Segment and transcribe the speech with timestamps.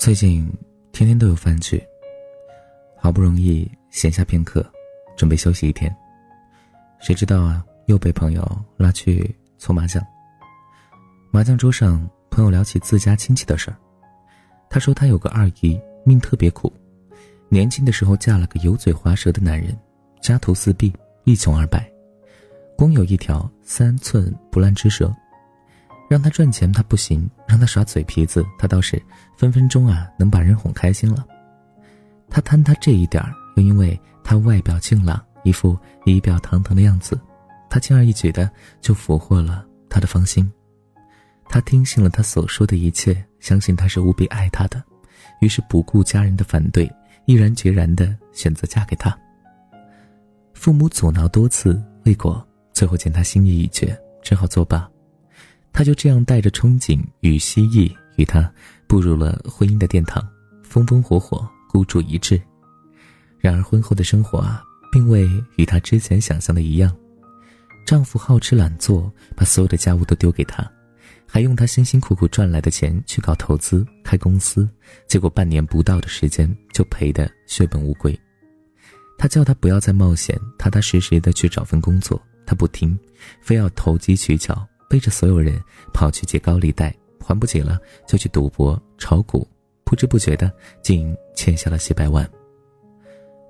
[0.00, 0.50] 最近
[0.92, 1.78] 天天都有饭局，
[2.96, 4.64] 好不容易闲下片刻，
[5.14, 5.94] 准备休息一天，
[7.00, 10.02] 谁知道啊，又被朋友拉去搓麻将。
[11.30, 13.76] 麻将桌上，朋友聊起自家亲戚的事儿，
[14.70, 16.72] 他说他有个二姨，命特别苦，
[17.50, 19.78] 年轻的时候嫁了个油嘴滑舌的男人，
[20.22, 20.90] 家徒四壁，
[21.24, 21.86] 一穷二白，
[22.74, 25.14] 光有一条三寸不烂之舌。
[26.10, 29.00] 让他赚钱他不行，让他耍嘴皮子他倒是
[29.36, 31.24] 分分钟啊能把人哄开心了。
[32.28, 37.16] 他贪他这一点儿，又因为他外表俊朗，一副仪表堂堂的样子，
[37.68, 40.50] 他轻而易举的就俘获了他的芳心。
[41.48, 44.82] 他听信了他所说的一切，相信他是无比爱他的，
[45.40, 46.92] 于是不顾家人的反对，
[47.24, 49.16] 毅然决然的选择嫁给他。
[50.54, 54.90] 父母阻挠多次未果，最后见他心意已决，只好作罢。
[55.72, 58.52] 他就这样带着憧憬与希冀，与他
[58.86, 60.26] 步入了婚姻的殿堂，
[60.62, 62.40] 风风火火，孤注一掷。
[63.38, 66.94] 然而婚后的生活啊，并未与他之前想象的一样。
[67.86, 70.70] 丈夫好吃懒做，把所有的家务都丢给她，
[71.26, 74.68] 还用她辛辛苦苦赚来的钱去搞投资、开公司，
[75.08, 78.16] 结果半年不到的时间就赔得血本无归。
[79.18, 82.96] 他叫她不要再冒险，踏踏实实的去找份工作，她不听，
[83.40, 84.64] 非要投机取巧。
[84.90, 85.62] 背着所有人
[85.94, 86.92] 跑去借高利贷，
[87.24, 89.46] 还不起了就去赌博炒股，
[89.84, 92.28] 不知不觉的竟欠下了几百万。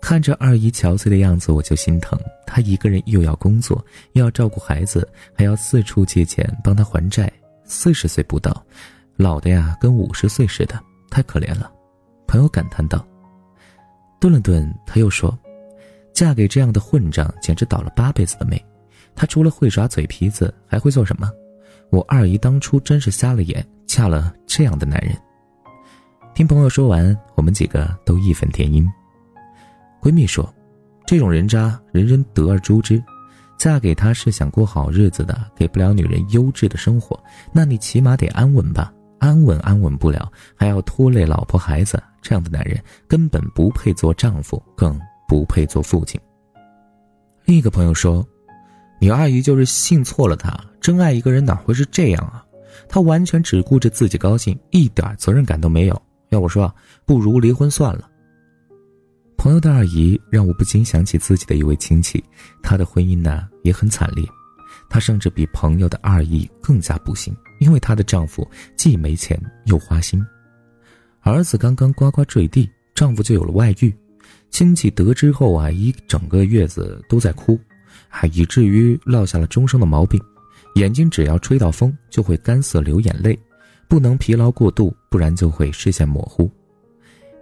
[0.00, 2.18] 看着二姨憔悴的样子，我就心疼。
[2.46, 7.30] 她一个人又要工作，又要照顾孩子，还要四处借钱帮她还债。
[7.64, 8.64] 四十岁不到，
[9.16, 11.70] 老的呀跟五十岁似的，太可怜了。
[12.26, 13.06] 朋友感叹道。
[14.18, 15.38] 顿了顿，他又说
[16.14, 18.64] ：“嫁给这样的混账，简直倒了八辈子的霉。”
[19.16, 21.28] 她除了会耍嘴皮子，还会做什么？
[21.90, 25.16] 我二姨当初真是瞎了眼，嫁了这样的男人。
[26.34, 28.86] 听朋友说完，我们几个都义愤填膺。
[30.02, 30.52] 闺蜜说
[31.06, 33.02] ：“这种人渣，人人得而诛之。
[33.56, 37.18] 嫁给他是想过好日子的，给不了女人优质的生活，
[37.52, 38.92] 那你起码得安稳吧？
[39.18, 42.78] 安稳安稳不了，还要拖累老婆孩子，这样的男人
[43.08, 46.20] 根本不配做丈夫，更不配做父亲。”
[47.46, 48.26] 另一个朋友说。
[48.98, 52.44] 你二姨就是信错了他，真爱一个人哪会是这样啊？
[52.88, 56.02] 他完全只顾着自己高兴，一点责任感都没有。
[56.30, 56.74] 要我说，
[57.04, 58.08] 不如离婚算了。
[59.36, 62.22] 朋友的二姨让我不禁想起自己的一位亲戚，
[62.62, 64.26] 她的婚姻呢也很惨烈，
[64.88, 70.24] 她甚至比朋友的二姨更加不幸，因为她的丈夫既没钱又花心，
[71.20, 73.94] 儿子刚刚呱呱坠地，丈夫就有了外遇，
[74.50, 77.58] 亲戚得知后啊，一整个月子都在哭。
[78.08, 80.20] 还以至于落下了终生的毛病，
[80.74, 83.38] 眼睛只要吹到风就会干涩流眼泪，
[83.88, 86.50] 不能疲劳过度，不然就会视线模糊。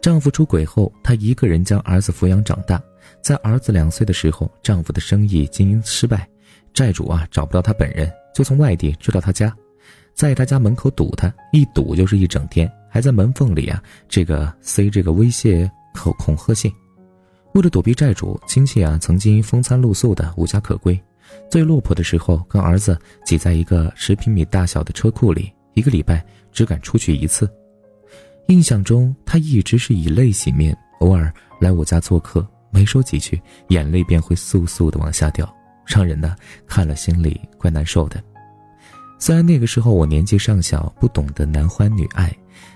[0.00, 2.82] 丈夫出轨后，她一个人将儿子抚养长大。
[3.20, 6.28] 在儿子两岁的时候，丈夫的生意经营失败，
[6.72, 9.54] 债主啊找不到他本人，就从外地追到他家，
[10.14, 16.72] 在他家门口堵他，一堵就是一整天，还在门缝里啊这个塞这个威胁恐恐吓信。
[17.54, 20.98] 为了躲避债主，亲戚啊曾经风餐露宿的无家可归，
[21.50, 27.50] 最落魄的时候，跟儿子挤在一个十平米大小的车库里，一个礼拜只敢出去一次。
[28.48, 35.48] 印象中，他一直是以泪洗面，偶尔来我家做客，没说几句，眼泪便会簌簌的往下掉，
[35.86, 36.34] 让人呢
[36.66, 38.22] 看了心里怪难受的。
[39.18, 42.34] 虽然那个时候我年纪尚小，不懂得男欢女爱。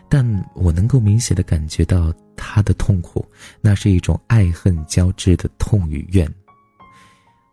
[0.09, 3.26] 但我能够明显的感觉到他的痛苦，
[3.60, 6.30] 那是一种爱恨交织的痛与怨。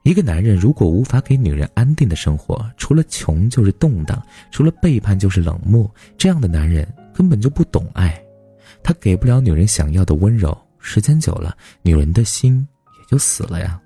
[0.03, 4.21] 一个男人如果无法给女人安定的生活，除了穷就是动荡，
[4.51, 8.21] 除了背叛就是冷漠，这样的男人根本就不懂爱，
[8.83, 12.67] 他给不了女人想要的温柔，时间久了，女人的心
[12.99, 13.79] 也就死了呀。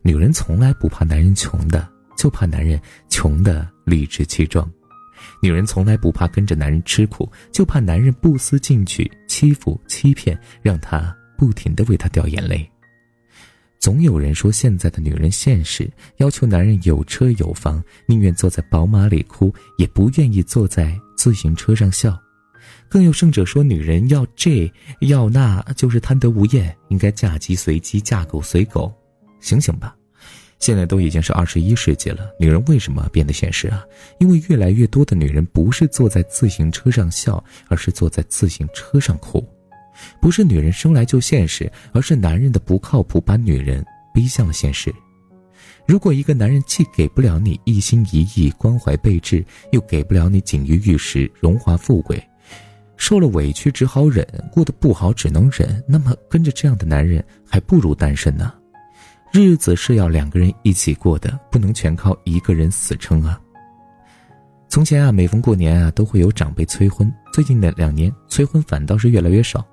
[0.00, 2.80] 女人从来不怕男人穷的，就怕男人
[3.10, 4.66] 穷的理直气壮。
[5.46, 12.68] 女人从来不怕跟着男人吃苦，就怕男人不思进取、欺负、欺骗，让她不停的为他掉眼泪。
[13.78, 22.20] 总有人说现在的女人现实，要求男人有车有房，宁愿坐在宝马里哭，也不愿意坐在自行车上笑。
[22.88, 24.68] 更有甚者说，女人要这
[25.02, 28.92] 要那，就是贪得无厌，应该嫁鸡随鸡，嫁狗随狗。
[29.38, 29.94] 醒醒吧！
[30.58, 33.84] 现在都已经是二十一世纪了，女人为什么变得现实啊？
[34.18, 39.46] 因为越来越多的女人不是坐在自行车上笑，而是坐在自行车上哭。
[40.20, 44.92] 不是女人生来就现实，而是男人的不靠谱把女人逼向了现实。
[45.86, 52.20] 如果一个男人既给不了你一心一意、关怀备至，又给不了你锦衣玉食、荣华富贵，
[52.96, 58.52] 受了委屈只好忍，过得不好只能忍，那么跟着这样的男人还不如单身呢。
[59.32, 63.38] 日子是要两个人一起过的，不能全靠一个人死撑啊。
[64.68, 69.64] 从前啊，每逢过年啊，都会有长辈催婚，最近的两年催婚反倒是越来越少。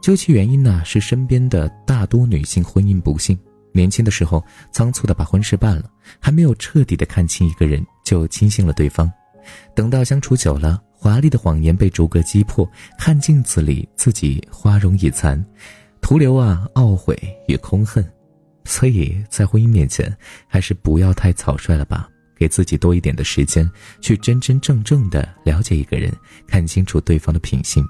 [0.00, 3.38] 究其原因呢，是身边的大多女性婚姻不幸，
[3.72, 9.10] 年轻的时候仓促的把婚事办了，还没有彻底的看清一个人就轻信了对方，
[9.74, 15.44] 等到相处久了，华丽的谎言被逐个击破，看镜子里自己花容已残，
[16.00, 18.04] 徒留啊懊悔与空恨。
[18.68, 20.14] 所以在婚姻面前，
[20.46, 22.06] 还是不要太草率了吧，
[22.36, 23.68] 给自己多一点的时间，
[24.02, 26.14] 去真真正正的了解一个人，
[26.46, 27.82] 看清楚对方的品性。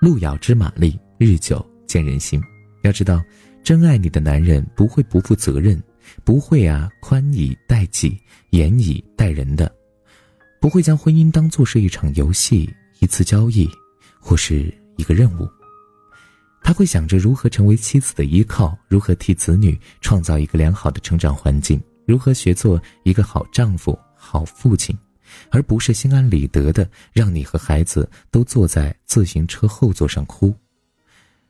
[0.00, 0.98] 路遥知马力。
[1.16, 2.42] 日久见人心，
[2.82, 3.22] 要知道，
[3.62, 5.80] 真爱你的男人不会不负责任，
[6.24, 8.18] 不会啊宽以待己，
[8.50, 9.72] 严以待人的，
[10.60, 12.68] 不会将婚姻当作是一场游戏、
[12.98, 13.70] 一次交易，
[14.18, 15.48] 或是一个任务。
[16.64, 24.96] 他会想着如何成为妻子的依靠，如何替子女创造一个良好的成长环境，如何学做一个好丈夫、好父亲，
[25.50, 30.54] 而不是心安理得的让你和孩子都坐在自行车后座上哭。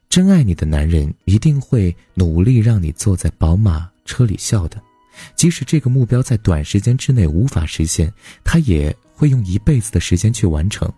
[0.08, 4.82] 真爱你的男人一定会努力让你坐在宝马车里笑的，
[5.36, 8.12] 即使这个目标在短时间之内无法实现，
[8.42, 10.92] 他也会用一辈子的时间去完成。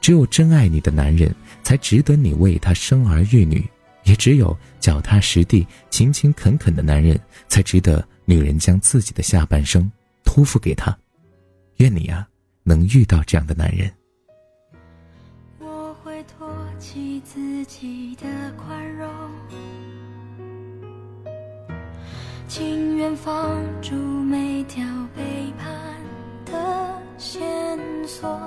[0.00, 3.68] 只有真爱你的男人才值得你为他生儿育女，
[4.04, 7.18] 也只有脚踏实地、勤勤恳恳的男人
[7.48, 9.90] 才值得女人将自己的下半生
[10.24, 10.96] 托付给他。
[11.78, 12.26] 愿你啊，
[12.62, 13.90] 能遇到这样的男人。
[16.78, 18.26] 起自己的
[18.56, 19.08] 宽容，
[22.46, 24.84] 情愿放逐每条
[25.16, 25.22] 背
[25.58, 25.72] 叛
[26.44, 27.40] 的线
[28.06, 28.38] 索。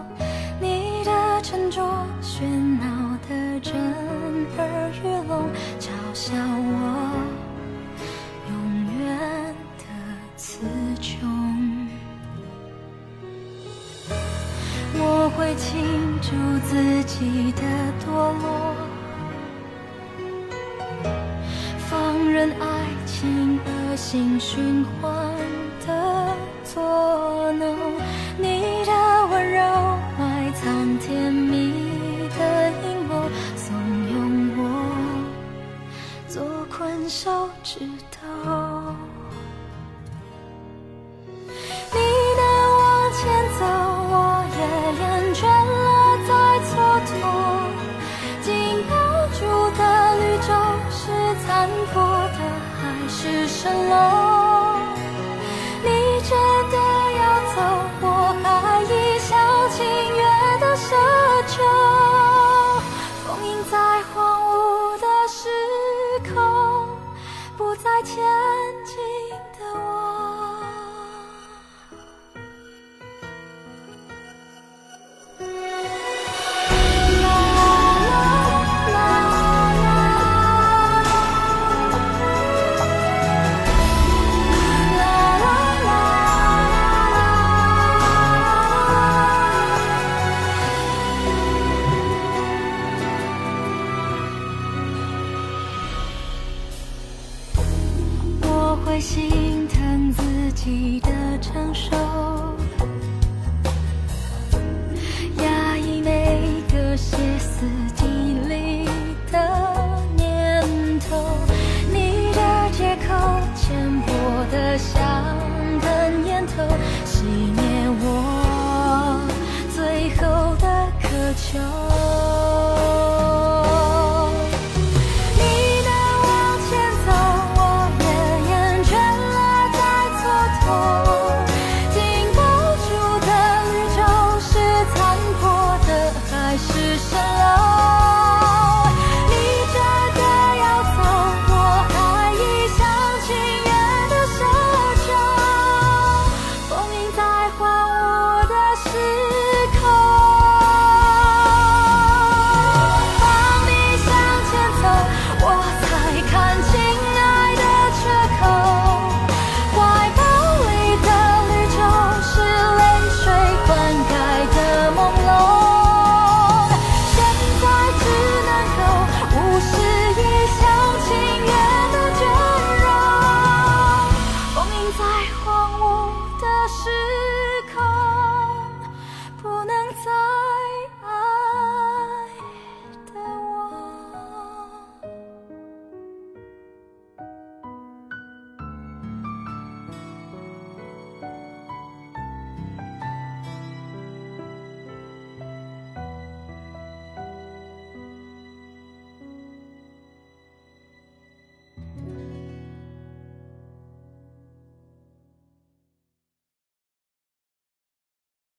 [1.49, 1.81] 沉着
[2.21, 2.43] 喧
[2.77, 3.73] 闹的震
[4.57, 5.49] 耳欲聋，
[5.79, 6.75] 嘲笑我
[8.49, 8.53] 永
[8.99, 9.83] 远的
[10.35, 10.59] 词
[10.99, 11.07] 穷。
[14.99, 16.27] 我会庆祝
[16.67, 17.61] 自己的
[18.03, 18.11] 堕
[18.41, 18.75] 落，
[21.87, 22.65] 放任爱
[23.05, 25.33] 情恶性循环
[25.87, 26.35] 的
[26.65, 27.77] 作弄。
[53.67, 54.16] 蜃楼，
[98.99, 101.06] 心疼自己。